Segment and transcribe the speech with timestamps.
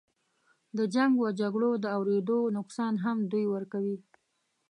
[0.77, 3.97] د جنګ و جګړو د اودرېدو نقصان هم دوی ورکوي.